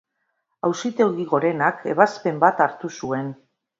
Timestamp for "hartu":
2.67-2.93